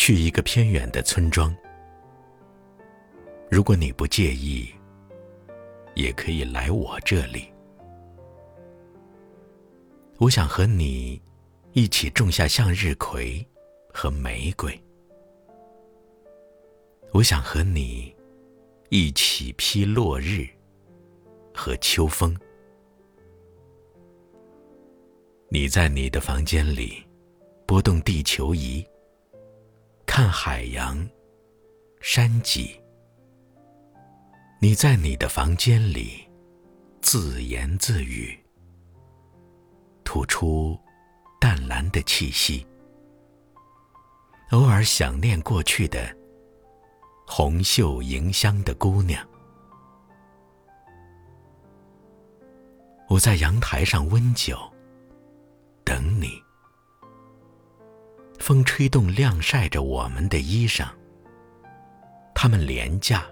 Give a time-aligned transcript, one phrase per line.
[0.00, 1.54] 去一个偏远的村庄。
[3.50, 4.66] 如果你不介意，
[5.94, 7.52] 也可以来我这里。
[10.16, 11.20] 我想和你
[11.72, 13.46] 一起种下向日葵
[13.92, 14.72] 和玫瑰。
[17.12, 18.16] 我想和你
[18.88, 20.48] 一起披落日
[21.52, 22.34] 和秋风。
[25.50, 27.06] 你在你的房间里
[27.66, 28.82] 拨动地球仪，
[30.20, 31.08] 看海洋、
[32.02, 32.78] 山脊。
[34.60, 36.28] 你在你的房间里
[37.00, 38.38] 自言自语，
[40.04, 40.78] 吐出
[41.40, 42.66] 淡蓝的气息，
[44.50, 46.14] 偶尔想念过去的。
[47.26, 49.26] 红袖迎香的姑娘，
[53.08, 54.70] 我在阳台上温酒，
[58.40, 60.88] 风吹动晾晒着我们的衣裳，
[62.34, 63.30] 它们廉价、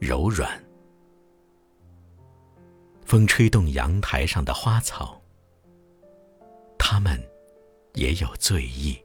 [0.00, 0.62] 柔软。
[3.06, 5.22] 风吹动阳台上的花草，
[6.76, 7.18] 它们
[7.94, 9.00] 也有醉意。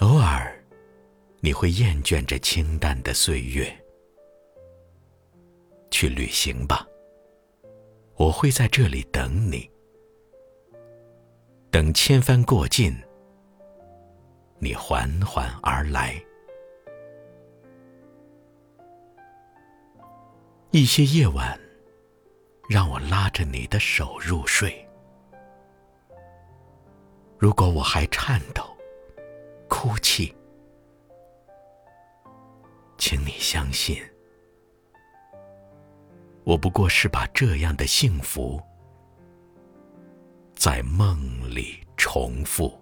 [0.00, 0.54] 偶尔，
[1.40, 3.74] 你会厌倦这清淡的岁月，
[5.90, 6.86] 去旅行吧。
[8.16, 9.68] 我会在这里等你，
[11.72, 12.94] 等千帆过尽，
[14.58, 16.22] 你缓缓而来。
[20.70, 21.58] 一些夜晚，
[22.68, 24.86] 让我拉着你的手入睡。
[27.38, 28.62] 如果我还颤抖。
[29.66, 30.34] 哭泣，
[32.98, 33.96] 请你相信，
[36.44, 38.60] 我不过是把这样的幸福
[40.64, 41.18] 在梦
[41.52, 42.81] 里重复。